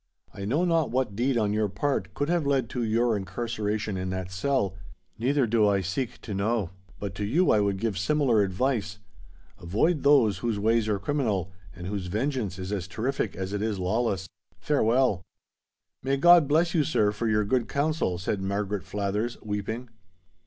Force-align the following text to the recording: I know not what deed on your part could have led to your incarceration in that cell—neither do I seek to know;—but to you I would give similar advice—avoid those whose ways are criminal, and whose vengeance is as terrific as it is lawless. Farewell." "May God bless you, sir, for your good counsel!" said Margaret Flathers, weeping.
I 0.33 0.45
know 0.45 0.65
not 0.65 0.89
what 0.89 1.15
deed 1.15 1.37
on 1.37 1.53
your 1.53 1.69
part 1.69 2.15
could 2.15 2.27
have 2.27 2.43
led 2.47 2.71
to 2.71 2.81
your 2.83 3.15
incarceration 3.15 3.97
in 3.97 4.09
that 4.09 4.31
cell—neither 4.31 5.45
do 5.45 5.67
I 5.67 5.81
seek 5.81 6.19
to 6.21 6.33
know;—but 6.33 7.13
to 7.13 7.23
you 7.23 7.51
I 7.51 7.59
would 7.59 7.77
give 7.77 7.99
similar 7.99 8.41
advice—avoid 8.41 10.01
those 10.01 10.39
whose 10.39 10.57
ways 10.57 10.87
are 10.87 10.97
criminal, 10.97 11.51
and 11.75 11.85
whose 11.85 12.07
vengeance 12.07 12.57
is 12.57 12.71
as 12.71 12.87
terrific 12.87 13.35
as 13.35 13.53
it 13.53 13.61
is 13.61 13.77
lawless. 13.77 14.27
Farewell." 14.57 15.21
"May 16.01 16.17
God 16.17 16.47
bless 16.47 16.73
you, 16.73 16.83
sir, 16.83 17.11
for 17.11 17.27
your 17.27 17.45
good 17.45 17.69
counsel!" 17.69 18.17
said 18.17 18.41
Margaret 18.41 18.83
Flathers, 18.83 19.39
weeping. 19.43 19.89